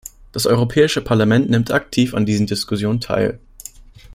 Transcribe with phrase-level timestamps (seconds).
[0.31, 3.39] Das Europäische Parlament nimmt aktiv an diesen Diskussionen teil.